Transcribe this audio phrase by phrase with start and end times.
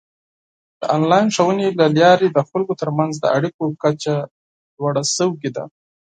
[0.79, 4.15] د آنلاین ښوونې له لارې د خلکو ترمنځ د اړیکو کچه
[4.77, 5.63] لوړه شوې ده.